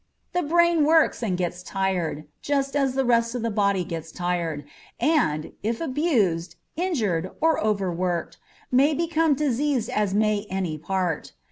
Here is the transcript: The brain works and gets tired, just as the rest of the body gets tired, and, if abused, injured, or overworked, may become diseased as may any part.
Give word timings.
The 0.33 0.41
brain 0.41 0.83
works 0.83 1.21
and 1.21 1.37
gets 1.37 1.61
tired, 1.61 2.25
just 2.41 2.75
as 2.75 2.95
the 2.95 3.05
rest 3.05 3.35
of 3.35 3.43
the 3.43 3.51
body 3.51 3.83
gets 3.83 4.11
tired, 4.11 4.65
and, 4.99 5.53
if 5.61 5.79
abused, 5.79 6.55
injured, 6.75 7.29
or 7.39 7.63
overworked, 7.63 8.37
may 8.71 8.95
become 8.95 9.35
diseased 9.35 9.91
as 9.91 10.15
may 10.15 10.47
any 10.49 10.79
part. 10.79 11.33